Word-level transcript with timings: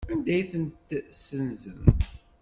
Anda 0.13 0.29
ay 0.33 0.43
tent-ssenzen? 0.51 1.83